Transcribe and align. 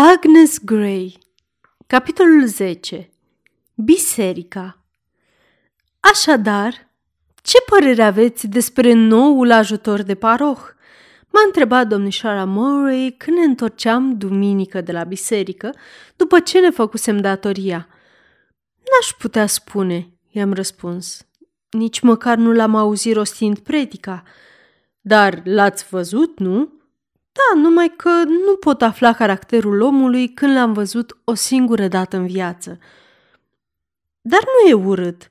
Agnes 0.00 0.58
Gray 0.64 1.18
Capitolul 1.86 2.46
10 2.46 3.10
Biserica 3.74 4.84
Așadar, 6.00 6.90
ce 7.42 7.58
părere 7.66 8.02
aveți 8.02 8.46
despre 8.46 8.92
noul 8.92 9.50
ajutor 9.50 10.02
de 10.02 10.14
paroh? 10.14 10.58
M-a 11.28 11.40
întrebat 11.46 11.86
domnișoara 11.86 12.44
Murray 12.44 13.14
când 13.16 13.36
ne 13.36 13.44
întorceam 13.44 14.18
duminică 14.18 14.80
de 14.80 14.92
la 14.92 15.04
biserică, 15.04 15.74
după 16.16 16.40
ce 16.40 16.60
ne 16.60 16.70
făcusem 16.70 17.20
datoria. 17.20 17.88
N-aș 18.76 19.12
putea 19.18 19.46
spune, 19.46 20.12
i-am 20.30 20.52
răspuns. 20.52 21.26
Nici 21.70 22.00
măcar 22.00 22.36
nu 22.36 22.52
l-am 22.52 22.74
auzit 22.74 23.14
rostind 23.14 23.58
predica. 23.58 24.22
Dar 25.00 25.40
l-ați 25.44 25.86
văzut, 25.88 26.38
nu? 26.38 26.77
Da, 27.38 27.60
numai 27.60 27.94
că 27.96 28.08
nu 28.24 28.56
pot 28.60 28.82
afla 28.82 29.12
caracterul 29.12 29.80
omului 29.80 30.28
când 30.28 30.54
l-am 30.54 30.72
văzut 30.72 31.18
o 31.24 31.34
singură 31.34 31.88
dată 31.88 32.16
în 32.16 32.26
viață. 32.26 32.78
Dar 34.20 34.40
nu 34.44 34.68
e 34.68 34.72
urât. 34.72 35.30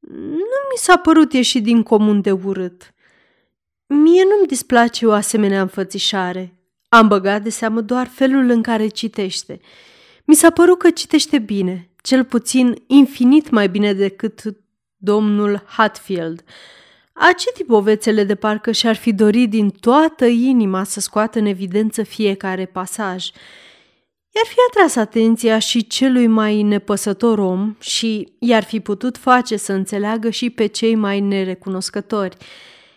Nu 0.00 0.58
mi 0.70 0.76
s-a 0.76 0.96
părut 0.96 1.32
ieșit 1.32 1.62
din 1.62 1.82
comun 1.82 2.20
de 2.20 2.32
urât. 2.32 2.94
Mie 3.86 4.22
nu-mi 4.24 4.46
displace 4.46 5.06
o 5.06 5.12
asemenea 5.12 5.60
înfățișare. 5.60 6.54
Am 6.88 7.08
băgat 7.08 7.42
de 7.42 7.50
seamă 7.50 7.80
doar 7.80 8.06
felul 8.06 8.48
în 8.48 8.62
care 8.62 8.86
citește. 8.86 9.60
Mi 10.24 10.34
s-a 10.34 10.50
părut 10.50 10.78
că 10.78 10.90
citește 10.90 11.38
bine, 11.38 11.90
cel 12.02 12.24
puțin 12.24 12.82
infinit 12.86 13.50
mai 13.50 13.68
bine 13.68 13.92
decât 13.92 14.42
domnul 14.96 15.62
Hatfield. 15.66 16.44
A 17.20 17.32
citit 17.32 17.66
povețele 17.66 18.24
de 18.24 18.34
parcă 18.34 18.70
și-ar 18.72 18.96
fi 18.96 19.12
dorit 19.12 19.50
din 19.50 19.70
toată 19.70 20.26
inima 20.26 20.84
să 20.84 21.00
scoată 21.00 21.38
în 21.38 21.46
evidență 21.46 22.02
fiecare 22.02 22.66
pasaj. 22.66 23.26
I-ar 24.34 24.46
fi 24.46 24.56
atras 24.68 24.96
atenția 24.96 25.58
și 25.58 25.86
celui 25.86 26.26
mai 26.26 26.62
nepăsător 26.62 27.38
om 27.38 27.76
și 27.80 28.32
i-ar 28.38 28.64
fi 28.64 28.80
putut 28.80 29.16
face 29.16 29.56
să 29.56 29.72
înțeleagă 29.72 30.30
și 30.30 30.50
pe 30.50 30.66
cei 30.66 30.94
mai 30.94 31.20
nerecunoscători. 31.20 32.36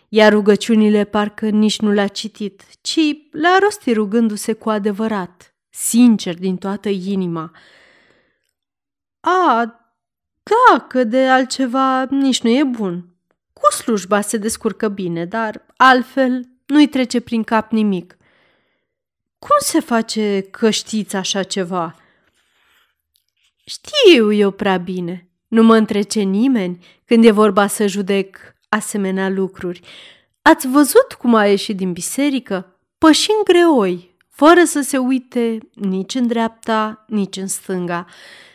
Iar 0.09 0.31
rugăciunile 0.31 1.03
parcă 1.03 1.49
nici 1.49 1.79
nu 1.79 1.91
le-a 1.91 2.07
citit, 2.07 2.63
ci 2.81 2.99
le-a 3.31 3.57
rostit 3.61 3.95
rugându-se 3.95 4.53
cu 4.53 4.69
adevărat, 4.69 5.55
sincer 5.69 6.35
din 6.35 6.57
toată 6.57 6.89
inima. 6.89 7.51
A, 9.19 9.75
da, 10.43 10.79
că 10.79 11.03
de 11.03 11.27
altceva 11.27 12.05
nici 12.09 12.41
nu 12.41 12.49
e 12.49 12.63
bun, 12.63 13.10
cu 13.61 13.71
slujba 13.71 14.21
se 14.21 14.37
descurcă 14.37 14.87
bine, 14.87 15.25
dar 15.25 15.65
altfel 15.77 16.47
nu-i 16.65 16.87
trece 16.87 17.19
prin 17.19 17.43
cap 17.43 17.71
nimic. 17.71 18.17
Cum 19.39 19.55
se 19.59 19.79
face 19.79 20.47
că 20.51 20.69
știți 20.69 21.15
așa 21.15 21.43
ceva? 21.43 21.95
Știu 23.65 24.31
eu 24.31 24.51
prea 24.51 24.77
bine. 24.77 25.29
Nu 25.47 25.63
mă 25.63 25.75
întrece 25.75 26.21
nimeni 26.21 26.85
când 27.05 27.25
e 27.25 27.31
vorba 27.31 27.67
să 27.67 27.87
judec 27.87 28.37
asemenea 28.69 29.29
lucruri. 29.29 29.81
Ați 30.41 30.67
văzut 30.67 31.13
cum 31.17 31.35
a 31.35 31.45
ieșit 31.45 31.77
din 31.77 31.91
biserică? 31.91 32.79
Pășind 32.97 33.43
greoi, 33.43 34.15
fără 34.29 34.63
să 34.63 34.81
se 34.81 34.97
uite 34.97 35.57
nici 35.73 36.15
în 36.15 36.27
dreapta, 36.27 37.05
nici 37.07 37.37
în 37.37 37.47
stânga 37.47 38.05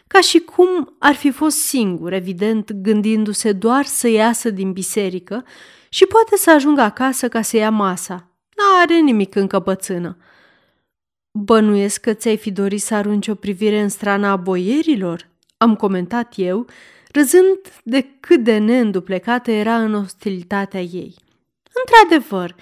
ca 0.07 0.21
și 0.21 0.39
cum 0.39 0.95
ar 0.99 1.15
fi 1.15 1.31
fost 1.31 1.57
singur, 1.57 2.13
evident, 2.13 2.73
gândindu-se 2.73 3.53
doar 3.53 3.85
să 3.85 4.09
iasă 4.09 4.51
din 4.51 4.73
biserică 4.73 5.45
și 5.89 6.07
poate 6.07 6.37
să 6.37 6.51
ajungă 6.51 6.81
acasă 6.81 7.29
ca 7.29 7.43
să 7.43 7.57
ia 7.57 7.71
masa. 7.71 8.31
N-are 8.57 8.99
nimic 9.01 9.35
în 9.35 9.47
căpățână. 9.47 10.17
Bănuiesc 11.31 12.01
că 12.01 12.13
ți-ai 12.13 12.37
fi 12.37 12.51
dorit 12.51 12.83
să 12.83 12.95
arunci 12.95 13.29
o 13.29 13.35
privire 13.35 13.81
în 13.81 13.89
strana 13.89 14.31
a 14.31 14.37
boierilor? 14.37 15.29
Am 15.57 15.77
comentat 15.77 16.33
eu, 16.37 16.67
râzând 17.13 17.59
de 17.83 18.07
cât 18.21 18.45
de 18.45 18.59
neînduplecată 18.59 19.51
era 19.51 19.77
în 19.77 19.95
ostilitatea 19.95 20.81
ei. 20.81 21.15
Într-adevăr, 21.73 22.55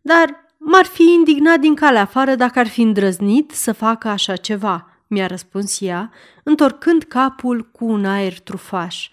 dar 0.00 0.54
m-ar 0.58 0.84
fi 0.84 1.02
indignat 1.02 1.60
din 1.60 1.74
calea 1.74 2.00
afară 2.00 2.34
dacă 2.34 2.58
ar 2.58 2.66
fi 2.66 2.80
îndrăznit 2.80 3.50
să 3.50 3.72
facă 3.72 4.08
așa 4.08 4.36
ceva– 4.36 4.86
mi-a 5.12 5.26
răspuns 5.26 5.80
ea, 5.80 6.12
întorcând 6.42 7.02
capul 7.02 7.70
cu 7.70 7.84
un 7.84 8.04
aer 8.04 8.40
trufaș. 8.40 9.08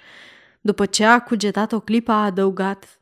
După 0.61 0.85
ce 0.85 1.05
a 1.05 1.19
cugetat 1.19 1.71
o 1.71 1.79
clipă, 1.79 2.11
a 2.11 2.23
adăugat, 2.23 2.99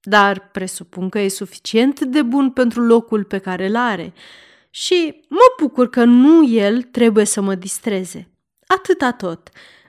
dar 0.00 0.48
presupun 0.52 1.08
că 1.08 1.18
e 1.18 1.28
suficient 1.28 2.00
de 2.00 2.22
bun 2.22 2.50
pentru 2.50 2.80
locul 2.80 3.24
pe 3.24 3.38
care 3.38 3.66
îl 3.66 3.76
are 3.76 4.12
și 4.70 5.24
mă 5.28 5.54
bucur 5.60 5.90
că 5.90 6.04
nu 6.04 6.48
el 6.48 6.82
trebuie 6.82 7.24
să 7.24 7.40
mă 7.40 7.54
distreze. 7.54 8.28
Atâta 8.66 9.12
tot. 9.12 9.48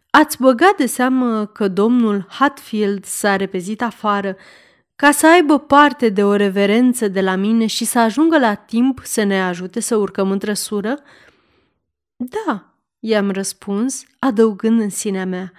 Ați 0.10 0.38
băgat 0.42 0.78
de 0.78 0.86
seamă 0.86 1.46
că 1.46 1.68
domnul 1.68 2.26
Hatfield 2.30 3.06
s-a 3.06 3.36
repezit 3.36 3.82
afară 3.82 4.36
ca 4.96 5.12
să 5.12 5.28
aibă 5.28 5.60
parte 5.60 6.10
de 6.10 6.24
o 6.24 6.36
reverență 6.36 7.08
de 7.08 7.22
la 7.22 7.36
mine 7.36 7.66
și 7.66 7.86
să 7.86 8.00
ajungă 8.00 8.40
la 8.40 8.54
timp 8.54 9.02
să 9.04 9.24
ne 9.24 9.42
ajute 9.44 9.80
să 9.80 9.96
urcăm 9.96 10.32
în 10.32 10.40
trăsură? 10.40 11.00
Da, 12.22 12.74
i-am 13.00 13.32
răspuns, 13.32 14.04
adăugând 14.20 14.80
în 14.80 14.90
sinea 14.90 15.26
mea, 15.26 15.52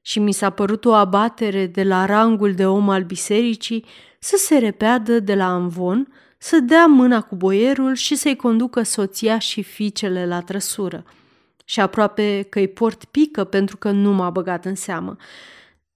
și 0.00 0.18
mi 0.18 0.32
s-a 0.32 0.50
părut 0.50 0.84
o 0.84 0.92
abatere 0.92 1.66
de 1.66 1.82
la 1.82 2.04
rangul 2.04 2.54
de 2.54 2.66
om 2.66 2.88
al 2.88 3.02
bisericii 3.02 3.84
să 4.18 4.36
se 4.36 4.58
repeadă 4.58 5.20
de 5.20 5.34
la 5.34 5.52
amvon, 5.52 6.12
să 6.38 6.58
dea 6.58 6.86
mâna 6.86 7.20
cu 7.20 7.34
boierul 7.34 7.94
și 7.94 8.14
să-i 8.14 8.36
conducă 8.36 8.82
soția 8.82 9.38
și 9.38 9.62
fiicele 9.62 10.26
la 10.26 10.40
trăsură. 10.40 11.04
Și 11.64 11.80
aproape 11.80 12.46
că-i 12.48 12.68
port 12.68 13.04
pică 13.04 13.44
pentru 13.44 13.76
că 13.76 13.90
nu 13.90 14.12
m-a 14.12 14.30
băgat 14.30 14.64
în 14.64 14.74
seamă. 14.74 15.16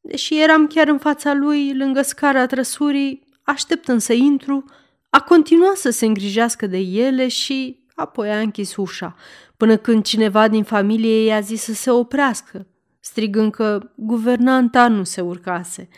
Deși 0.00 0.42
eram 0.42 0.66
chiar 0.66 0.88
în 0.88 0.98
fața 0.98 1.34
lui, 1.34 1.76
lângă 1.76 2.02
scara 2.02 2.46
trăsurii, 2.46 3.22
așteptând 3.42 4.00
să 4.00 4.12
intru, 4.12 4.64
a 5.10 5.20
continuat 5.20 5.76
să 5.76 5.90
se 5.90 6.06
îngrijească 6.06 6.66
de 6.66 6.78
ele 6.78 7.28
și 7.28 7.85
apoi 7.96 8.30
a 8.30 8.38
închis 8.38 8.76
ușa, 8.76 9.14
până 9.56 9.76
când 9.76 10.04
cineva 10.04 10.48
din 10.48 10.62
familie 10.64 11.24
i-a 11.24 11.40
zis 11.40 11.62
să 11.62 11.74
se 11.74 11.90
oprească, 11.90 12.66
strigând 13.00 13.52
că 13.52 13.90
guvernanta 13.94 14.88
nu 14.88 15.04
se 15.04 15.20
urcase. 15.20 15.88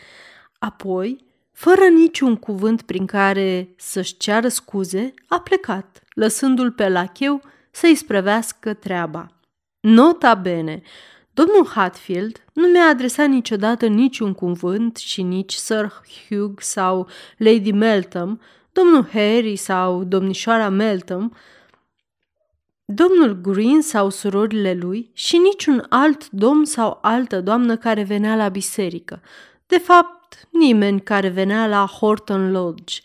Apoi, 0.59 1.25
fără 1.53 1.85
niciun 1.85 2.37
cuvânt 2.37 2.83
prin 2.83 3.07
care 3.07 3.75
să-și 3.77 4.17
ceară 4.17 4.49
scuze, 4.49 5.15
a 5.27 5.41
plecat, 5.41 6.03
lăsându-l 6.15 6.73
pe 6.73 6.89
lacheu 6.89 7.41
să-i 7.71 7.95
sprăvească 7.95 8.75
treaba. 8.75 9.27
Nota 9.81 10.35
bene, 10.35 10.83
domnul 11.33 11.67
Hatfield 11.67 12.45
nu 12.53 12.67
mi-a 12.67 12.89
adresat 12.89 13.29
niciodată 13.29 13.87
niciun 13.87 14.33
cuvânt 14.33 14.97
și 14.97 15.23
nici 15.23 15.55
Sir 15.55 15.93
Hugh 16.29 16.61
sau 16.61 17.09
Lady 17.37 17.73
Meltham, 17.73 18.41
domnul 18.73 19.09
Harry 19.13 19.57
sau 19.57 20.05
domnișoara 20.05 20.69
Meltham, 20.69 21.37
domnul 22.93 23.41
Green 23.41 23.81
sau 23.81 24.11
surorile 24.11 24.75
lui 24.75 25.11
și 25.13 25.37
niciun 25.37 25.87
alt 25.89 26.31
domn 26.31 26.65
sau 26.65 26.99
altă 27.03 27.41
doamnă 27.41 27.77
care 27.77 28.03
venea 28.03 28.37
la 28.37 28.49
biserică. 28.49 29.23
De 29.67 29.79
fapt, 29.79 30.49
nimeni 30.51 31.01
care 31.01 31.29
venea 31.29 31.67
la 31.67 31.87
Horton 31.87 32.51
Lodge. 32.51 33.01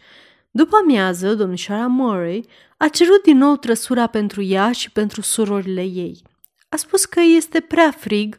După 0.51 0.75
amiază, 0.75 1.33
domnișoara 1.35 1.87
Murray 1.87 2.45
a 2.77 2.87
cerut 2.87 3.23
din 3.23 3.37
nou 3.37 3.55
trăsura 3.55 4.07
pentru 4.07 4.41
ea 4.41 4.71
și 4.71 4.91
pentru 4.91 5.21
surorile 5.21 5.81
ei. 5.81 6.21
A 6.69 6.75
spus 6.75 7.05
că 7.05 7.19
este 7.35 7.59
prea 7.59 7.91
frig 7.91 8.37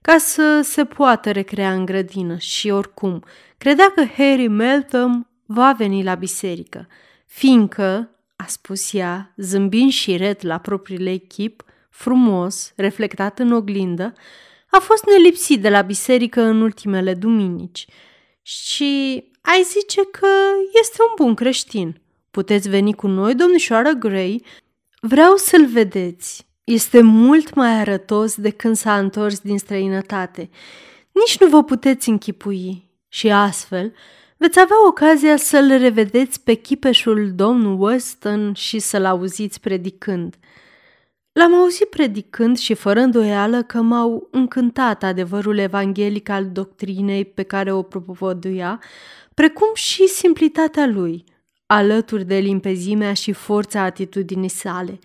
ca 0.00 0.18
să 0.18 0.60
se 0.62 0.84
poată 0.84 1.30
recrea 1.30 1.72
în 1.72 1.84
grădină 1.84 2.36
și 2.36 2.70
oricum 2.70 3.22
credea 3.58 3.90
că 3.90 4.04
Harry 4.16 4.48
Meltham 4.48 5.28
va 5.46 5.72
veni 5.72 6.02
la 6.02 6.14
biserică, 6.14 6.86
fiindcă 7.26 8.10
a 8.36 8.46
spus 8.46 8.92
ea, 8.92 9.34
zâmbind 9.36 9.90
și 9.90 10.16
ret 10.16 10.42
la 10.42 10.58
propriul 10.58 11.06
echip, 11.06 11.64
frumos, 11.90 12.72
reflectat 12.76 13.38
în 13.38 13.52
oglindă, 13.52 14.12
a 14.70 14.78
fost 14.78 15.04
nelipsit 15.06 15.60
de 15.60 15.68
la 15.68 15.82
biserică 15.82 16.42
în 16.42 16.60
ultimele 16.60 17.14
duminici. 17.14 17.86
Și 18.42 19.24
ai 19.42 19.62
zice 19.62 20.00
că 20.10 20.26
este 20.80 20.96
un 21.08 21.24
bun 21.24 21.34
creștin. 21.34 22.00
Puteți 22.30 22.68
veni 22.68 22.94
cu 22.94 23.06
noi, 23.06 23.34
domnișoară 23.34 23.90
Gray? 23.90 24.44
Vreau 25.00 25.36
să-l 25.36 25.66
vedeți. 25.66 26.46
Este 26.64 27.00
mult 27.00 27.54
mai 27.54 27.80
arătos 27.80 28.36
de 28.36 28.50
când 28.50 28.76
s-a 28.76 28.98
întors 28.98 29.40
din 29.40 29.58
străinătate. 29.58 30.50
Nici 31.12 31.38
nu 31.38 31.48
vă 31.48 31.64
puteți 31.64 32.08
închipui. 32.08 32.90
Și 33.08 33.30
astfel, 33.30 33.92
veți 34.36 34.60
avea 34.60 34.86
ocazia 34.86 35.36
să-l 35.36 35.68
revedeți 35.78 36.42
pe 36.42 36.54
chipeșul 36.54 37.32
domn 37.34 37.80
Weston 37.80 38.52
și 38.52 38.78
să-l 38.78 39.04
auziți 39.04 39.60
predicând. 39.60 40.36
L-am 41.32 41.54
auzit 41.54 41.88
predicând 41.88 42.58
și 42.58 42.74
fără 42.74 43.00
îndoială 43.00 43.62
că 43.62 43.80
m-au 43.80 44.28
încântat 44.30 45.02
adevărul 45.02 45.58
evanghelic 45.58 46.28
al 46.28 46.46
doctrinei 46.50 47.24
pe 47.24 47.42
care 47.42 47.72
o 47.72 47.82
propovăduia, 47.82 48.80
precum 49.34 49.68
și 49.74 50.06
simplitatea 50.06 50.86
lui, 50.86 51.24
alături 51.66 52.24
de 52.24 52.36
limpezimea 52.36 53.12
și 53.12 53.32
forța 53.32 53.80
atitudinii 53.80 54.48
sale. 54.48 54.98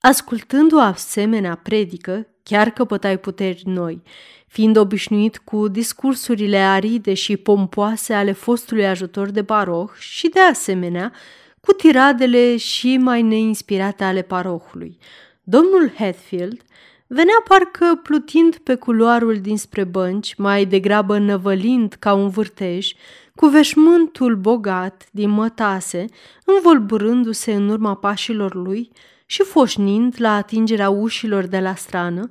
Ascultând 0.00 0.72
o 0.72 0.78
asemenea 0.78 1.54
predică, 1.54 2.26
chiar 2.42 2.70
căpătai 2.70 3.18
puteri 3.18 3.62
noi, 3.64 4.02
fiind 4.46 4.76
obișnuit 4.76 5.38
cu 5.38 5.68
discursurile 5.68 6.58
aride 6.58 7.14
și 7.14 7.36
pompoase 7.36 8.14
ale 8.14 8.32
fostului 8.32 8.86
ajutor 8.86 9.30
de 9.30 9.42
baroh 9.42 9.90
și, 9.98 10.28
de 10.28 10.40
asemenea, 10.40 11.12
cu 11.60 11.72
tiradele 11.72 12.56
și 12.56 12.96
mai 12.96 13.22
neinspirate 13.22 14.04
ale 14.04 14.22
parohului. 14.22 14.98
Domnul 15.42 15.92
Hatfield 15.96 16.62
venea 17.06 17.42
parcă 17.48 18.00
plutind 18.02 18.56
pe 18.56 18.74
culoarul 18.74 19.40
dinspre 19.40 19.84
bănci, 19.84 20.34
mai 20.34 20.64
degrabă 20.64 21.18
năvălind 21.18 21.96
ca 21.98 22.14
un 22.14 22.28
vârtej, 22.28 22.92
cu 23.34 23.46
veșmântul 23.46 24.36
bogat 24.36 25.08
din 25.10 25.30
mătase, 25.30 26.04
învolburându-se 26.44 27.52
în 27.52 27.68
urma 27.68 27.94
pașilor 27.94 28.54
lui 28.54 28.90
și 29.32 29.42
foșnind 29.42 30.14
la 30.18 30.36
atingerea 30.36 30.88
ușilor 30.88 31.46
de 31.46 31.60
la 31.60 31.74
strană, 31.74 32.30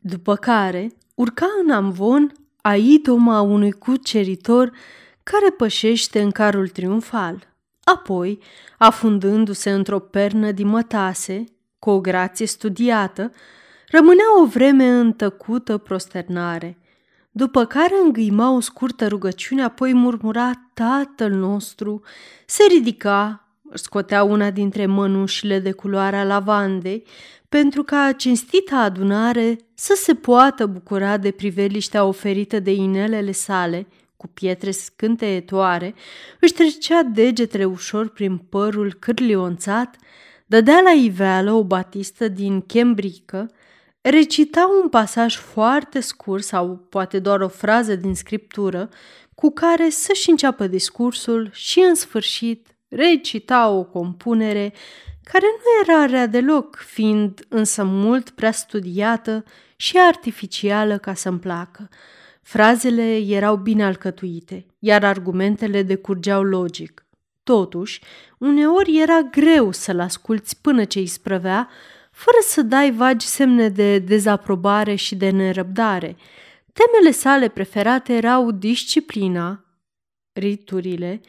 după 0.00 0.34
care 0.34 0.92
urca 1.14 1.46
în 1.62 1.70
amvon 1.70 2.32
a 2.62 2.74
idoma 2.76 3.40
unui 3.40 3.72
cuceritor 3.72 4.72
care 5.22 5.50
pășește 5.50 6.20
în 6.20 6.30
carul 6.30 6.68
triumfal. 6.68 7.54
Apoi, 7.84 8.38
afundându-se 8.78 9.70
într-o 9.70 9.98
pernă 9.98 10.50
din 10.50 10.66
mătase, 10.66 11.44
cu 11.78 11.90
o 11.90 12.00
grație 12.00 12.46
studiată, 12.46 13.32
rămânea 13.88 14.40
o 14.40 14.46
vreme 14.46 14.88
în 14.88 15.12
tăcută 15.12 15.78
prosternare, 15.78 16.78
după 17.30 17.64
care 17.64 17.94
îngâima 18.04 18.50
o 18.50 18.60
scurtă 18.60 19.06
rugăciune, 19.08 19.62
apoi 19.62 19.92
murmura 19.92 20.50
Tatăl 20.74 21.30
nostru, 21.30 22.02
se 22.46 22.62
ridica, 22.68 23.49
scotea 23.74 24.22
una 24.22 24.50
dintre 24.50 24.86
mănușile 24.86 25.58
de 25.58 25.72
culoarea 25.72 26.24
lavandei, 26.24 27.04
pentru 27.48 27.82
ca 27.82 28.12
cinstita 28.12 28.76
adunare 28.76 29.56
să 29.74 29.94
se 29.96 30.14
poată 30.14 30.66
bucura 30.66 31.16
de 31.16 31.30
priveliștea 31.30 32.04
oferită 32.04 32.58
de 32.58 32.72
inelele 32.72 33.32
sale, 33.32 33.86
cu 34.16 34.26
pietre 34.26 34.70
scânteietoare, 34.70 35.94
își 36.40 36.52
trecea 36.52 37.02
degetele 37.02 37.64
ușor 37.64 38.08
prin 38.08 38.36
părul 38.36 38.96
cârlionțat, 38.98 39.96
dădea 40.46 40.80
la 40.80 40.90
iveală 40.90 41.52
o 41.52 41.64
batistă 41.64 42.28
din 42.28 42.60
chembrică, 42.60 43.50
recita 44.00 44.68
un 44.82 44.88
pasaj 44.88 45.36
foarte 45.36 46.00
scurt 46.00 46.42
sau 46.42 46.86
poate 46.88 47.18
doar 47.18 47.40
o 47.40 47.48
frază 47.48 47.94
din 47.94 48.14
scriptură 48.14 48.88
cu 49.34 49.50
care 49.50 49.88
să-și 49.88 50.30
înceapă 50.30 50.66
discursul 50.66 51.50
și, 51.52 51.80
în 51.88 51.94
sfârșit, 51.94 52.66
recita 52.90 53.68
o 53.68 53.84
compunere 53.84 54.72
care 55.32 55.44
nu 55.46 55.92
era 55.92 56.04
rea 56.04 56.26
deloc, 56.26 56.76
fiind 56.76 57.44
însă 57.48 57.84
mult 57.84 58.30
prea 58.30 58.52
studiată 58.52 59.44
și 59.76 59.98
artificială 59.98 60.98
ca 60.98 61.14
să-mi 61.14 61.38
placă. 61.38 61.88
Frazele 62.42 63.16
erau 63.16 63.56
bine 63.56 63.84
alcătuite, 63.84 64.66
iar 64.78 65.04
argumentele 65.04 65.82
decurgeau 65.82 66.42
logic. 66.42 67.04
Totuși, 67.42 68.00
uneori 68.38 69.00
era 69.00 69.20
greu 69.20 69.72
să-l 69.72 70.00
asculți 70.00 70.60
până 70.60 70.84
ce 70.84 70.98
îi 70.98 71.06
sprăvea, 71.06 71.68
fără 72.10 72.36
să 72.40 72.62
dai 72.62 72.90
vagi 72.90 73.26
semne 73.26 73.68
de 73.68 73.98
dezaprobare 73.98 74.94
și 74.94 75.14
de 75.14 75.30
nerăbdare. 75.30 76.16
Temele 76.72 77.10
sale 77.10 77.48
preferate 77.48 78.12
erau 78.12 78.50
disciplina, 78.50 79.64
riturile 80.32 81.20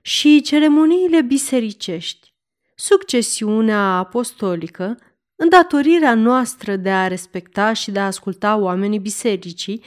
și 0.00 0.40
ceremoniile 0.40 1.22
bisericești, 1.22 2.32
succesiunea 2.74 3.80
apostolică, 3.80 4.98
îndatorirea 5.36 6.14
noastră 6.14 6.76
de 6.76 6.90
a 6.90 7.06
respecta 7.06 7.72
și 7.72 7.90
de 7.90 7.98
a 7.98 8.06
asculta 8.06 8.56
oamenii 8.56 8.98
bisericii, 8.98 9.82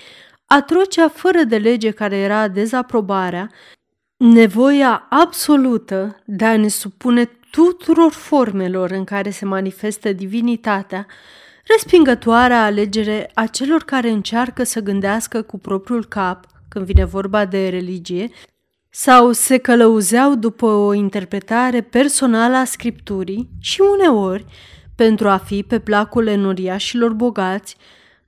atrocea 0.45 1.10
fără 1.10 1.44
de 1.44 1.57
lege 1.57 1.92
care 1.92 2.15
era 2.15 2.48
dezaprobarea, 2.48 3.51
nevoia 4.18 5.07
absolută 5.10 6.21
de 6.25 6.45
a 6.45 6.57
ne 6.57 6.68
supune 6.68 7.25
tuturor 7.51 8.12
formelor 8.12 8.92
în 8.92 9.04
care 9.04 9.30
se 9.30 9.45
manifestă 9.45 10.13
divinitatea, 10.13 11.07
respingătoarea 11.65 12.63
alegere 12.63 13.31
a 13.33 13.45
celor 13.45 13.83
care 13.83 14.10
încearcă 14.10 14.63
să 14.63 14.80
gândească 14.80 15.42
cu 15.42 15.57
propriul 15.57 16.06
cap 16.06 16.45
când 16.69 16.86
vine 16.86 17.06
vorba 17.06 17.45
de 17.45 17.69
religie 17.69 18.30
sau 18.95 19.31
se 19.31 19.57
călăuzeau 19.57 20.35
după 20.35 20.65
o 20.65 20.93
interpretare 20.93 21.81
personală 21.81 22.55
a 22.55 22.65
scripturii 22.65 23.49
și 23.59 23.81
uneori, 23.81 24.45
pentru 24.95 25.29
a 25.29 25.37
fi 25.37 25.63
pe 25.63 25.79
placul 25.79 26.27
enoriașilor 26.27 27.11
bogați, 27.13 27.77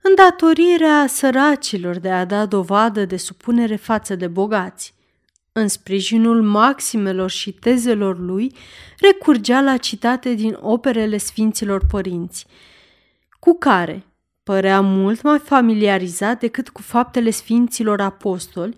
îndatorirea 0.00 1.06
săracilor 1.08 1.98
de 1.98 2.10
a 2.10 2.24
da 2.24 2.46
dovadă 2.46 3.04
de 3.04 3.16
supunere 3.16 3.76
față 3.76 4.14
de 4.14 4.26
bogați. 4.26 4.94
În 5.52 5.68
sprijinul 5.68 6.42
maximelor 6.42 7.30
și 7.30 7.52
tezelor 7.52 8.18
lui, 8.18 8.54
recurgea 9.00 9.60
la 9.60 9.76
citate 9.76 10.34
din 10.34 10.58
operele 10.60 11.16
Sfinților 11.16 11.82
Părinți, 11.90 12.46
cu 13.38 13.56
care 13.58 14.04
părea 14.42 14.80
mult 14.80 15.22
mai 15.22 15.38
familiarizat 15.38 16.40
decât 16.40 16.68
cu 16.68 16.82
faptele 16.82 17.30
Sfinților 17.30 18.00
Apostoli 18.00 18.76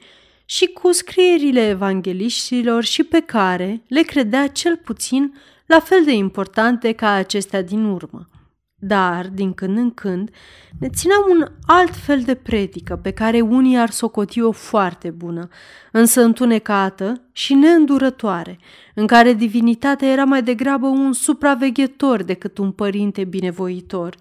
și 0.51 0.67
cu 0.67 0.93
scrierile 0.93 1.69
evangeliștilor 1.69 2.85
și 2.85 3.03
pe 3.03 3.21
care 3.21 3.83
le 3.89 4.03
credea 4.03 4.47
cel 4.47 4.77
puțin 4.77 5.35
la 5.67 5.81
fel 5.81 6.05
de 6.05 6.13
importante 6.13 6.93
ca 6.93 7.11
acestea 7.11 7.63
din 7.63 7.85
urmă. 7.85 8.29
Dar, 8.75 9.29
din 9.29 9.55
când 9.55 9.77
în 9.77 9.91
când, 9.91 10.31
ne 10.79 10.89
țineam 10.89 11.27
un 11.31 11.47
alt 11.67 11.97
fel 11.97 12.21
de 12.21 12.35
predică 12.35 12.97
pe 12.97 13.11
care 13.11 13.41
unii 13.41 13.79
ar 13.79 13.91
socoti-o 13.91 14.53
foarte 14.53 15.11
bună, 15.11 15.49
însă 15.93 16.23
întunecată 16.23 17.29
și 17.33 17.55
neîndurătoare, 17.55 18.59
în 18.95 19.07
care 19.07 19.33
divinitatea 19.33 20.09
era 20.09 20.25
mai 20.25 20.43
degrabă 20.43 20.87
un 20.87 21.13
supraveghetor 21.13 22.23
decât 22.23 22.59
un 22.59 22.73
părinte 22.73 23.25
binevoitor. 23.25 24.17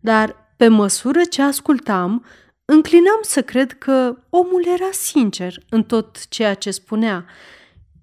Dar, 0.00 0.36
pe 0.56 0.68
măsură 0.68 1.20
ce 1.30 1.42
ascultam, 1.42 2.24
înclinam 2.64 3.18
să 3.22 3.42
cred 3.42 3.72
că 3.72 4.16
omul 4.30 4.66
era 4.66 4.90
sincer 4.92 5.54
în 5.68 5.82
tot 5.82 6.28
ceea 6.28 6.54
ce 6.54 6.70
spunea. 6.70 7.24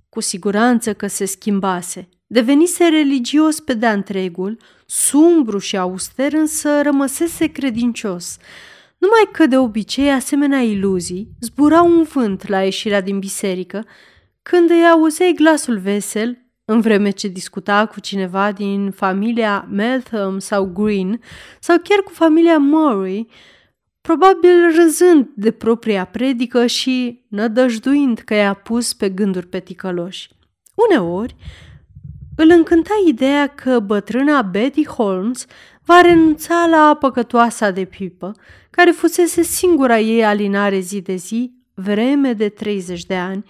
Cu 0.10 0.20
siguranță 0.20 0.94
că 0.94 1.08
se 1.08 1.26
schimbase, 1.26 2.10
devenise 2.28 2.88
religios 2.88 3.60
pe 3.60 3.74
de-a 3.74 3.92
întregul, 3.92 4.58
sumbru 4.86 5.58
și 5.58 5.78
auster, 5.78 6.34
însă 6.34 6.82
rămăsese 6.82 7.48
credincios. 7.48 8.38
Numai 8.98 9.30
că 9.32 9.46
de 9.46 9.58
obicei 9.58 10.12
asemenea 10.12 10.60
iluzii 10.60 11.30
zburau 11.42 11.88
un 11.88 12.04
vânt 12.04 12.48
la 12.48 12.64
ieșirea 12.64 13.02
din 13.02 13.20
biserică, 13.20 13.86
când 14.42 14.70
îi 14.70 14.88
auzeai 14.88 15.34
glasul 15.36 15.78
vesel, 15.78 16.38
în 16.66 16.82
vreme 16.82 17.10
ce 17.10 17.28
discuta 17.28 17.86
cu 17.86 18.00
cineva 18.00 18.52
din 18.52 18.92
familia 18.92 19.68
Meltham 19.70 20.40
sau 20.40 20.66
Green, 20.66 21.22
sau 21.60 21.78
chiar 21.84 22.00
cu 22.00 22.12
familia 22.12 22.58
Murray, 22.58 23.28
probabil 24.10 24.72
râzând 24.76 25.28
de 25.36 25.52
propria 25.52 26.06
predică 26.06 26.66
și 26.66 27.26
nădăjduind 27.28 28.20
că 28.20 28.34
i-a 28.34 28.54
pus 28.54 28.94
pe 28.94 29.10
gânduri 29.10 29.48
pe 29.48 29.60
ticăloși. 29.60 30.30
Uneori, 30.76 31.36
îl 32.36 32.50
încânta 32.50 32.94
ideea 33.08 33.48
că 33.48 33.80
bătrâna 33.80 34.42
Betty 34.42 34.86
Holmes 34.88 35.46
va 35.84 36.02
renunța 36.02 36.68
la 36.70 36.98
păcătoasa 37.00 37.72
de 37.72 37.86
pipă, 37.86 38.32
care 38.70 38.92
fusese 38.92 39.42
singura 39.42 40.00
ei 40.00 40.26
alinare 40.26 40.80
zi 40.80 41.02
de 41.02 41.16
zi, 41.16 41.52
vreme 41.74 42.34
de 42.34 42.50
30 42.50 43.06
de 43.06 43.16
ani, 43.16 43.46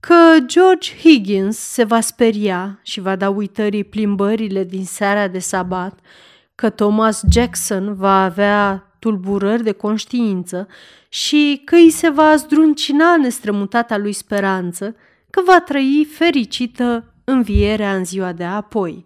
că 0.00 0.14
George 0.46 0.90
Higgins 1.00 1.58
se 1.58 1.84
va 1.84 2.00
speria 2.00 2.80
și 2.82 3.00
va 3.00 3.16
da 3.16 3.28
uitării 3.28 3.84
plimbările 3.84 4.64
din 4.64 4.84
seara 4.84 5.28
de 5.28 5.38
sabat, 5.38 5.98
că 6.54 6.70
Thomas 6.70 7.22
Jackson 7.30 7.94
va 7.94 8.24
avea 8.24 8.87
tulburări 8.98 9.62
de 9.62 9.72
conștiință 9.72 10.68
și 11.08 11.62
că 11.64 11.74
îi 11.74 11.90
se 11.90 12.08
va 12.08 12.36
zdruncina 12.36 13.16
nestrămutata 13.16 13.96
lui 13.96 14.12
speranță, 14.12 14.96
că 15.30 15.42
va 15.46 15.60
trăi 15.60 16.06
fericită 16.10 17.14
învierea 17.24 17.94
în 17.94 18.04
ziua 18.04 18.32
de 18.32 18.44
apoi. 18.44 19.04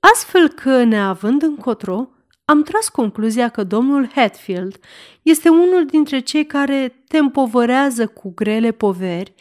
Astfel 0.00 0.48
că, 0.48 0.84
neavând 0.84 1.42
încotro, 1.42 2.08
am 2.44 2.62
tras 2.62 2.88
concluzia 2.88 3.48
că 3.48 3.64
domnul 3.64 4.10
Hatfield 4.14 4.78
este 5.22 5.48
unul 5.48 5.86
dintre 5.86 6.18
cei 6.18 6.46
care 6.46 7.02
te 7.08 7.18
împovărează 7.18 8.06
cu 8.06 8.32
grele 8.34 8.70
poveri, 8.70 9.34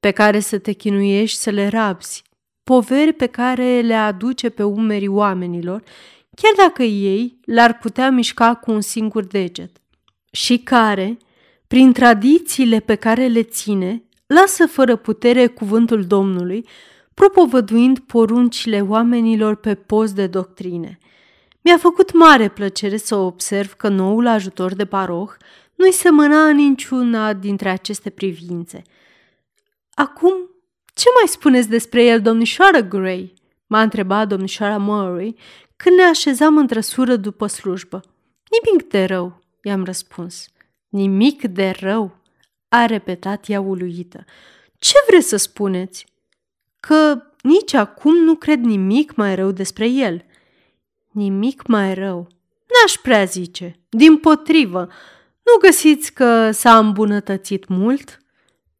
pe 0.00 0.10
care 0.10 0.40
să 0.40 0.58
te 0.58 0.72
chinuiești 0.72 1.38
să 1.38 1.50
le 1.50 1.68
rabzi, 1.68 2.22
poveri 2.64 3.12
pe 3.12 3.26
care 3.26 3.80
le 3.80 3.94
aduce 3.94 4.48
pe 4.48 4.62
umerii 4.62 5.08
oamenilor, 5.08 5.82
chiar 6.42 6.66
dacă 6.66 6.82
ei 6.82 7.38
l-ar 7.44 7.78
putea 7.78 8.10
mișca 8.10 8.54
cu 8.54 8.70
un 8.70 8.80
singur 8.80 9.24
deget, 9.24 9.76
și 10.30 10.58
care, 10.58 11.16
prin 11.66 11.92
tradițiile 11.92 12.80
pe 12.80 12.94
care 12.94 13.26
le 13.26 13.42
ține, 13.42 14.02
lasă 14.26 14.66
fără 14.66 14.96
putere 14.96 15.46
cuvântul 15.46 16.04
Domnului, 16.04 16.66
propovăduind 17.14 17.98
poruncile 17.98 18.80
oamenilor 18.80 19.54
pe 19.54 19.74
post 19.74 20.14
de 20.14 20.26
doctrine. 20.26 20.98
Mi-a 21.60 21.76
făcut 21.76 22.12
mare 22.12 22.48
plăcere 22.48 22.96
să 22.96 23.16
observ 23.16 23.72
că 23.72 23.88
noul 23.88 24.26
ajutor 24.26 24.74
de 24.74 24.84
paroh 24.84 25.30
nu-i 25.74 25.92
semăna 25.92 26.48
în 26.48 26.56
niciuna 26.56 27.32
dintre 27.32 27.68
aceste 27.68 28.10
privințe. 28.10 28.82
Acum, 29.94 30.32
ce 30.94 31.06
mai 31.20 31.28
spuneți 31.28 31.68
despre 31.68 32.04
el, 32.04 32.20
domnișoară 32.20 32.80
Gray?" 32.80 33.34
m-a 33.66 33.82
întrebat 33.82 34.28
domnișoara 34.28 34.76
Murray 34.76 35.36
când 35.82 35.96
ne 35.96 36.02
așezam 36.02 36.56
în 36.56 36.66
trăsură 36.66 37.16
după 37.16 37.46
slujbă. 37.46 38.00
Nimic 38.50 38.88
de 38.88 39.04
rău, 39.04 39.40
i-am 39.62 39.84
răspuns. 39.84 40.48
Nimic 40.88 41.42
de 41.42 41.70
rău, 41.80 42.16
a 42.68 42.86
repetat 42.86 43.48
ea 43.48 43.60
uluită. 43.60 44.24
Ce 44.78 44.94
vreți 45.08 45.28
să 45.28 45.36
spuneți? 45.36 46.06
Că 46.80 47.22
nici 47.42 47.72
acum 47.72 48.16
nu 48.16 48.34
cred 48.34 48.58
nimic 48.58 49.14
mai 49.14 49.34
rău 49.34 49.50
despre 49.50 49.88
el. 49.88 50.24
Nimic 51.10 51.66
mai 51.66 51.94
rău. 51.94 52.28
N-aș 52.66 52.92
prea 53.02 53.24
zice. 53.24 53.78
Din 53.88 54.16
potrivă, 54.16 54.88
nu 55.42 55.58
găsiți 55.60 56.12
că 56.12 56.50
s-a 56.50 56.78
îmbunătățit 56.78 57.68
mult? 57.68 58.18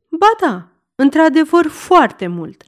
Ba 0.09 0.31
da, 0.41 0.69
într-adevăr 0.95 1.67
foarte 1.67 2.27
mult, 2.27 2.63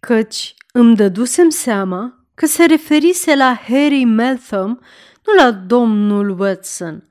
căci 0.00 0.54
îmi 0.72 0.96
dădusem 0.96 1.48
seama 1.48 2.19
că 2.40 2.46
se 2.46 2.64
referise 2.64 3.34
la 3.34 3.60
Harry 3.68 4.04
Meltham, 4.04 4.80
nu 5.26 5.44
la 5.44 5.50
domnul 5.50 6.40
Watson. 6.40 7.08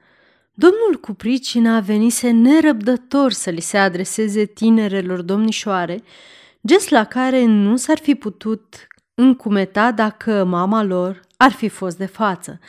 Domnul 0.53 0.97
cu 1.01 1.13
pricina 1.13 1.79
venise 1.79 2.29
nerăbdător 2.29 3.31
să 3.31 3.49
li 3.49 3.61
se 3.61 3.77
adreseze 3.77 4.45
tinerelor 4.45 5.21
domnișoare, 5.21 6.03
gest 6.67 6.89
la 6.89 7.03
care 7.03 7.45
nu 7.45 7.75
s-ar 7.75 7.97
fi 7.97 8.15
putut 8.15 8.87
încumeta 9.15 9.91
dacă 9.91 10.43
mama 10.43 10.83
lor 10.83 11.21
ar 11.37 11.51
fi 11.51 11.67
fost 11.67 11.97
de 11.97 12.05
față, 12.05 12.59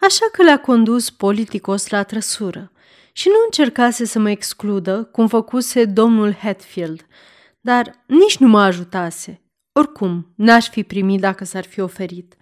așa 0.00 0.26
că 0.32 0.42
le-a 0.42 0.60
condus 0.60 1.10
politicos 1.10 1.88
la 1.88 2.02
trăsură 2.02 2.72
și 3.12 3.28
nu 3.28 3.36
încercase 3.44 4.04
să 4.04 4.18
mă 4.18 4.30
excludă, 4.30 5.08
cum 5.12 5.28
făcuse 5.28 5.84
domnul 5.84 6.34
Hatfield, 6.34 7.06
dar 7.60 8.04
nici 8.06 8.36
nu 8.36 8.48
mă 8.48 8.60
ajutase. 8.60 9.43
Oricum, 9.76 10.32
n-aș 10.34 10.68
fi 10.68 10.82
primit 10.82 11.20
dacă 11.20 11.44
s-ar 11.44 11.64
fi 11.64 11.80
oferit. 11.80 12.34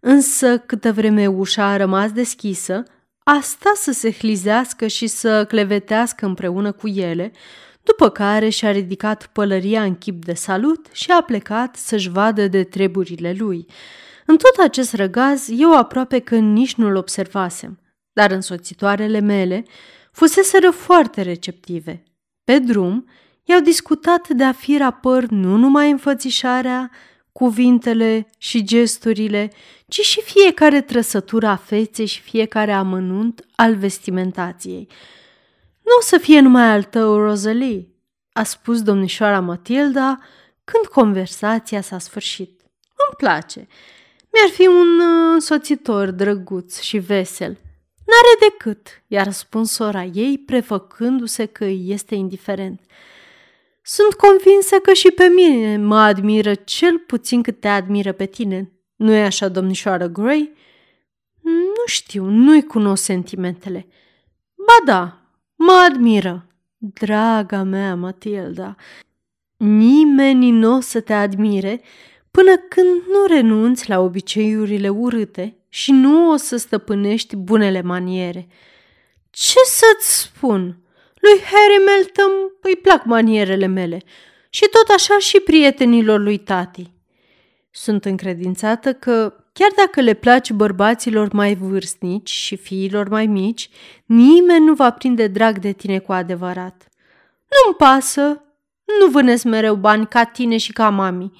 Însă, 0.00 0.58
câtă 0.58 0.92
vreme 0.92 1.26
ușa 1.26 1.64
a 1.64 1.76
rămas 1.76 2.12
deschisă, 2.12 2.82
a 3.24 3.40
stat 3.42 3.74
să 3.74 3.92
se 3.92 4.12
hlizească 4.12 4.86
și 4.86 5.06
să 5.06 5.44
clevetească 5.44 6.26
împreună 6.26 6.72
cu 6.72 6.88
ele, 6.88 7.32
după 7.82 8.08
care 8.08 8.48
și-a 8.48 8.70
ridicat 8.70 9.26
pălăria 9.26 9.82
în 9.82 9.96
chip 9.96 10.24
de 10.24 10.34
salut 10.34 10.86
și 10.92 11.10
a 11.10 11.20
plecat 11.22 11.76
să-și 11.76 12.10
vadă 12.10 12.48
de 12.48 12.64
treburile 12.64 13.34
lui. 13.38 13.66
În 14.26 14.36
tot 14.36 14.64
acest 14.64 14.94
răgaz, 14.94 15.48
eu 15.58 15.76
aproape 15.78 16.18
că 16.18 16.36
nici 16.36 16.74
nu-l 16.74 16.96
observasem, 16.96 17.80
dar 18.12 18.30
însoțitoarele 18.30 19.20
mele 19.20 19.64
fuseseră 20.12 20.70
foarte 20.70 21.22
receptive. 21.22 22.02
Pe 22.44 22.58
drum, 22.58 23.08
i-au 23.48 23.60
discutat 23.60 24.28
de 24.28 24.44
a 24.44 24.52
fi 24.52 24.76
rapăr 24.76 25.26
nu 25.26 25.56
numai 25.56 25.90
înfățișarea, 25.90 26.90
cuvintele 27.32 28.28
și 28.38 28.64
gesturile, 28.64 29.52
ci 29.88 30.00
și 30.00 30.20
fiecare 30.20 30.80
trăsătură 30.80 31.46
a 31.46 31.56
feței 31.56 32.06
și 32.06 32.20
fiecare 32.20 32.72
amănunt 32.72 33.44
al 33.54 33.74
vestimentației. 33.74 34.88
Nu 35.82 35.92
o 35.98 36.02
să 36.02 36.18
fie 36.18 36.40
numai 36.40 36.70
al 36.70 36.82
tău, 36.82 37.16
Rosalie, 37.16 37.88
a 38.32 38.42
spus 38.42 38.82
domnișoara 38.82 39.40
Matilda 39.40 40.18
când 40.64 40.86
conversația 40.86 41.80
s-a 41.80 41.98
sfârșit. 41.98 42.60
Îmi 42.82 43.16
place. 43.16 43.66
Mi-ar 44.32 44.50
fi 44.52 44.66
un 44.66 44.98
uh, 44.98 45.32
însoțitor 45.32 46.10
drăguț 46.10 46.80
și 46.80 46.98
vesel. 46.98 47.58
N-are 48.06 48.50
decât, 48.50 49.02
i-a 49.06 49.22
răspuns 49.22 49.72
sora 49.72 50.04
ei, 50.04 50.38
prefăcându-se 50.38 51.46
că 51.46 51.64
îi 51.64 51.84
este 51.88 52.14
indiferent. 52.14 52.80
Sunt 53.88 54.14
convinsă 54.14 54.78
că 54.78 54.92
și 54.92 55.10
pe 55.10 55.24
mine 55.26 55.76
mă 55.76 55.98
admiră 55.98 56.54
cel 56.54 56.98
puțin 56.98 57.42
cât 57.42 57.60
te 57.60 57.68
admiră 57.68 58.12
pe 58.12 58.26
tine. 58.26 58.72
Nu 58.96 59.12
e 59.12 59.24
așa, 59.24 59.48
domnișoară 59.48 60.06
Gray? 60.06 60.52
Nu 61.42 61.86
știu, 61.86 62.24
nu-i 62.24 62.62
cunosc 62.62 63.02
sentimentele. 63.02 63.86
Ba 64.54 64.92
da, 64.92 65.20
mă 65.56 65.86
admiră. 65.90 66.46
Draga 66.76 67.62
mea, 67.62 67.94
Matilda, 67.94 68.74
nimeni 69.56 70.50
nu 70.50 70.76
o 70.76 70.80
să 70.80 71.00
te 71.00 71.12
admire 71.12 71.80
până 72.30 72.56
când 72.56 73.02
nu 73.08 73.26
renunți 73.34 73.88
la 73.88 74.00
obiceiurile 74.00 74.88
urâte 74.88 75.56
și 75.68 75.92
nu 75.92 76.30
o 76.30 76.36
să 76.36 76.56
stăpânești 76.56 77.36
bunele 77.36 77.82
maniere. 77.82 78.48
Ce 79.30 79.58
să-ți 79.64 80.20
spun? 80.20 80.80
Lui 81.26 81.42
Harry 81.42 81.84
Melton 81.84 82.32
îi 82.60 82.76
plac 82.76 83.04
manierele 83.04 83.66
mele 83.66 84.02
și 84.50 84.68
tot 84.70 84.94
așa 84.94 85.18
și 85.18 85.40
prietenilor 85.40 86.20
lui 86.20 86.38
tati. 86.38 86.90
Sunt 87.70 88.04
încredințată 88.04 88.92
că, 88.92 89.34
chiar 89.52 89.70
dacă 89.76 90.00
le 90.00 90.14
place 90.14 90.52
bărbaților 90.52 91.32
mai 91.32 91.54
vârstnici 91.54 92.30
și 92.30 92.56
fiilor 92.56 93.08
mai 93.08 93.26
mici, 93.26 93.68
nimeni 94.04 94.64
nu 94.64 94.74
va 94.74 94.90
prinde 94.90 95.26
drag 95.26 95.58
de 95.58 95.72
tine 95.72 95.98
cu 95.98 96.12
adevărat. 96.12 96.88
Nu-mi 97.48 97.76
pasă, 97.76 98.44
nu 99.00 99.06
vânesc 99.06 99.44
mereu 99.44 99.74
bani 99.74 100.06
ca 100.06 100.24
tine 100.24 100.56
și 100.56 100.72
ca 100.72 100.90
mami. 100.90 101.32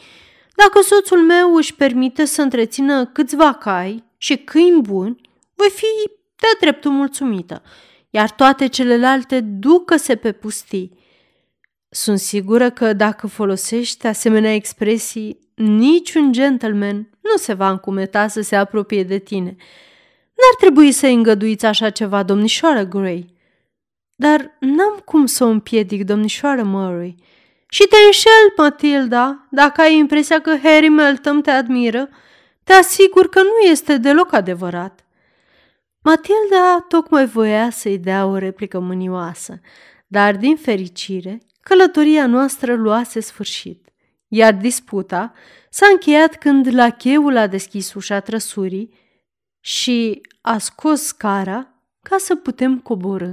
Dacă 0.54 0.80
soțul 0.82 1.22
meu 1.22 1.54
își 1.54 1.74
permite 1.74 2.24
să 2.24 2.42
întrețină 2.42 3.06
câțiva 3.06 3.52
cai 3.52 4.04
și 4.16 4.36
câini 4.36 4.80
buni, 4.80 5.20
voi 5.54 5.70
fi 5.70 6.10
de 6.36 6.46
dreptul 6.60 6.90
mulțumită 6.90 7.62
iar 8.10 8.30
toate 8.30 8.66
celelalte 8.66 9.40
ducă-se 9.40 10.16
pe 10.16 10.32
pustii. 10.32 10.98
Sunt 11.88 12.18
sigură 12.18 12.70
că 12.70 12.92
dacă 12.92 13.26
folosești 13.26 14.06
asemenea 14.06 14.54
expresii, 14.54 15.38
niciun 15.54 16.32
gentleman 16.32 17.08
nu 17.20 17.36
se 17.36 17.52
va 17.52 17.70
încumeta 17.70 18.28
să 18.28 18.40
se 18.40 18.56
apropie 18.56 19.02
de 19.02 19.18
tine. 19.18 19.56
N-ar 20.36 20.54
trebui 20.58 20.92
să 20.92 21.06
îngăduiți 21.06 21.66
așa 21.66 21.90
ceva, 21.90 22.22
domnișoară 22.22 22.84
Gray. 22.84 23.34
Dar 24.14 24.56
n-am 24.60 25.02
cum 25.04 25.26
să 25.26 25.44
o 25.44 25.46
împiedic, 25.46 26.04
domnișoară 26.04 26.62
Murray. 26.62 27.14
Și 27.68 27.86
te 27.86 27.96
înșel, 28.06 28.52
Matilda, 28.56 29.46
dacă 29.50 29.80
ai 29.80 29.96
impresia 29.96 30.40
că 30.40 30.56
Harry 30.62 30.88
Melton 30.88 31.42
te 31.42 31.50
admiră, 31.50 32.08
te 32.64 32.72
asigur 32.72 33.28
că 33.28 33.42
nu 33.42 33.70
este 33.70 33.96
deloc 33.96 34.32
adevărat. 34.32 35.05
Matilda 36.06 36.84
tocmai 36.88 37.26
voia 37.26 37.70
să-i 37.70 37.98
dea 37.98 38.26
o 38.26 38.36
replică 38.36 38.78
mânioasă, 38.78 39.60
dar 40.06 40.36
din 40.36 40.56
fericire, 40.56 41.42
călătoria 41.60 42.26
noastră 42.26 42.74
luase 42.74 43.20
sfârșit, 43.20 43.88
iar 44.28 44.54
disputa 44.54 45.32
s-a 45.70 45.86
încheiat 45.86 46.36
când 46.36 46.74
la 46.74 46.90
cheul 46.90 47.36
a 47.36 47.46
deschis 47.46 47.94
ușa 47.94 48.20
trăsurii 48.20 48.94
și 49.60 50.20
a 50.40 50.58
scos 50.58 51.02
scara 51.02 51.74
ca 52.02 52.16
să 52.18 52.36
putem 52.36 52.78
coborâ. 52.78 53.32